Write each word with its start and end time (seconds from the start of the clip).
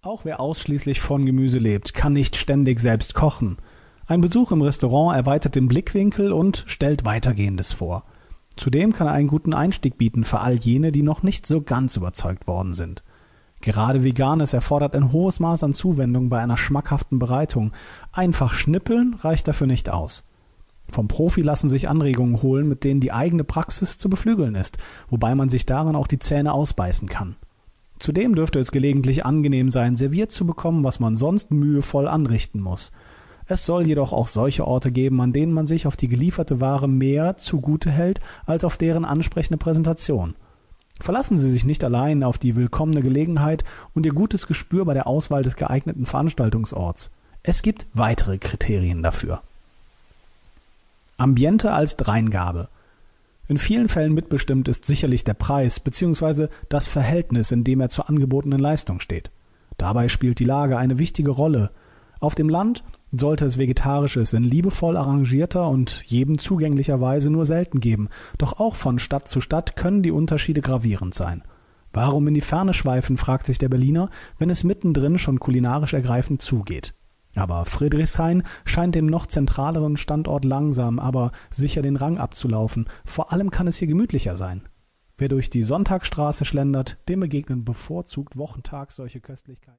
Auch 0.00 0.24
wer 0.24 0.38
ausschließlich 0.38 1.00
von 1.00 1.26
Gemüse 1.26 1.58
lebt, 1.58 1.92
kann 1.92 2.12
nicht 2.12 2.36
ständig 2.36 2.78
selbst 2.78 3.14
kochen. 3.14 3.56
Ein 4.06 4.20
Besuch 4.20 4.52
im 4.52 4.62
Restaurant 4.62 5.16
erweitert 5.16 5.56
den 5.56 5.66
Blickwinkel 5.66 6.32
und 6.32 6.62
stellt 6.68 7.04
Weitergehendes 7.04 7.72
vor. 7.72 8.04
Zudem 8.54 8.92
kann 8.92 9.08
er 9.08 9.12
einen 9.14 9.26
guten 9.26 9.52
Einstieg 9.52 9.98
bieten 9.98 10.22
für 10.22 10.38
all 10.38 10.54
jene, 10.54 10.92
die 10.92 11.02
noch 11.02 11.24
nicht 11.24 11.46
so 11.46 11.62
ganz 11.62 11.96
überzeugt 11.96 12.46
worden 12.46 12.74
sind. 12.74 13.02
Gerade 13.60 14.04
Veganes 14.04 14.52
erfordert 14.52 14.94
ein 14.94 15.10
hohes 15.10 15.40
Maß 15.40 15.64
an 15.64 15.74
Zuwendung 15.74 16.28
bei 16.28 16.38
einer 16.38 16.56
schmackhaften 16.56 17.18
Bereitung. 17.18 17.72
Einfach 18.12 18.54
schnippeln 18.54 19.14
reicht 19.14 19.48
dafür 19.48 19.66
nicht 19.66 19.90
aus. 19.90 20.22
Vom 20.88 21.08
Profi 21.08 21.42
lassen 21.42 21.68
sich 21.68 21.88
Anregungen 21.88 22.40
holen, 22.40 22.68
mit 22.68 22.84
denen 22.84 23.00
die 23.00 23.12
eigene 23.12 23.42
Praxis 23.42 23.98
zu 23.98 24.08
beflügeln 24.08 24.54
ist, 24.54 24.78
wobei 25.10 25.34
man 25.34 25.50
sich 25.50 25.66
daran 25.66 25.96
auch 25.96 26.06
die 26.06 26.20
Zähne 26.20 26.52
ausbeißen 26.52 27.08
kann. 27.08 27.34
Zudem 27.98 28.34
dürfte 28.34 28.58
es 28.58 28.70
gelegentlich 28.70 29.24
angenehm 29.24 29.70
sein, 29.70 29.96
serviert 29.96 30.30
zu 30.30 30.46
bekommen, 30.46 30.84
was 30.84 31.00
man 31.00 31.16
sonst 31.16 31.50
mühevoll 31.50 32.06
anrichten 32.06 32.60
muss. 32.60 32.92
Es 33.46 33.64
soll 33.64 33.86
jedoch 33.86 34.12
auch 34.12 34.26
solche 34.26 34.66
Orte 34.66 34.92
geben, 34.92 35.20
an 35.20 35.32
denen 35.32 35.52
man 35.52 35.66
sich 35.66 35.86
auf 35.86 35.96
die 35.96 36.08
gelieferte 36.08 36.60
Ware 36.60 36.86
mehr 36.86 37.36
zugute 37.36 37.90
hält 37.90 38.20
als 38.44 38.62
auf 38.62 38.76
deren 38.76 39.04
ansprechende 39.04 39.56
Präsentation. 39.56 40.34
Verlassen 41.00 41.38
Sie 41.38 41.48
sich 41.48 41.64
nicht 41.64 41.82
allein 41.82 42.24
auf 42.24 42.38
die 42.38 42.56
willkommene 42.56 43.00
Gelegenheit 43.00 43.64
und 43.94 44.04
Ihr 44.04 44.12
gutes 44.12 44.46
Gespür 44.46 44.84
bei 44.84 44.94
der 44.94 45.06
Auswahl 45.06 45.42
des 45.42 45.56
geeigneten 45.56 46.06
Veranstaltungsorts. 46.06 47.10
Es 47.42 47.62
gibt 47.62 47.86
weitere 47.94 48.38
Kriterien 48.38 49.02
dafür. 49.02 49.40
Ambiente 51.16 51.72
als 51.72 51.96
Dreingabe. 51.96 52.68
In 53.48 53.56
vielen 53.56 53.88
Fällen 53.88 54.12
mitbestimmt 54.12 54.68
ist 54.68 54.84
sicherlich 54.84 55.24
der 55.24 55.32
Preis 55.32 55.80
bzw. 55.80 56.48
das 56.68 56.86
Verhältnis, 56.86 57.50
in 57.50 57.64
dem 57.64 57.80
er 57.80 57.88
zur 57.88 58.10
angebotenen 58.10 58.60
Leistung 58.60 59.00
steht. 59.00 59.30
Dabei 59.78 60.08
spielt 60.08 60.38
die 60.38 60.44
Lage 60.44 60.76
eine 60.76 60.98
wichtige 60.98 61.30
Rolle. 61.30 61.70
Auf 62.20 62.34
dem 62.34 62.50
Land 62.50 62.84
sollte 63.10 63.46
es 63.46 63.56
Vegetarisches 63.56 64.34
in 64.34 64.44
liebevoll 64.44 64.98
arrangierter 64.98 65.66
und 65.66 66.02
jedem 66.06 66.36
zugänglicher 66.36 67.00
Weise 67.00 67.30
nur 67.30 67.46
selten 67.46 67.80
geben, 67.80 68.10
doch 68.36 68.60
auch 68.60 68.74
von 68.74 68.98
Stadt 68.98 69.28
zu 69.28 69.40
Stadt 69.40 69.76
können 69.76 70.02
die 70.02 70.10
Unterschiede 70.10 70.60
gravierend 70.60 71.14
sein. 71.14 71.42
Warum 71.92 72.28
in 72.28 72.34
die 72.34 72.42
Ferne 72.42 72.74
schweifen, 72.74 73.16
fragt 73.16 73.46
sich 73.46 73.56
der 73.56 73.70
Berliner, 73.70 74.10
wenn 74.38 74.50
es 74.50 74.62
mittendrin 74.62 75.18
schon 75.18 75.40
kulinarisch 75.40 75.94
ergreifend 75.94 76.42
zugeht. 76.42 76.92
Aber 77.38 77.64
Friedrichshain 77.66 78.42
scheint 78.64 78.96
dem 78.96 79.06
noch 79.06 79.26
zentraleren 79.26 79.96
Standort 79.96 80.44
langsam, 80.44 80.98
aber 80.98 81.30
sicher 81.50 81.82
den 81.82 81.94
Rang 81.94 82.18
abzulaufen. 82.18 82.88
Vor 83.04 83.32
allem 83.32 83.50
kann 83.50 83.68
es 83.68 83.76
hier 83.76 83.86
gemütlicher 83.86 84.34
sein. 84.34 84.62
Wer 85.16 85.28
durch 85.28 85.48
die 85.48 85.62
Sonntagsstraße 85.62 86.44
schlendert, 86.44 86.98
dem 87.08 87.20
begegnen 87.20 87.64
bevorzugt 87.64 88.36
wochentags 88.36 88.96
solche 88.96 89.20
Köstlichkeiten. 89.20 89.76